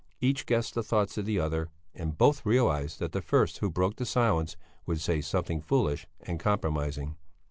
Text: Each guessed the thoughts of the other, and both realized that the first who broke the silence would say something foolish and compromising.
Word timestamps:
Each 0.19 0.47
guessed 0.47 0.73
the 0.73 0.81
thoughts 0.81 1.19
of 1.19 1.25
the 1.25 1.39
other, 1.39 1.69
and 1.93 2.17
both 2.17 2.43
realized 2.43 2.97
that 2.97 3.11
the 3.11 3.21
first 3.21 3.59
who 3.59 3.69
broke 3.69 3.97
the 3.97 4.05
silence 4.07 4.57
would 4.87 4.99
say 4.99 5.21
something 5.21 5.61
foolish 5.61 6.07
and 6.21 6.39
compromising. 6.39 7.17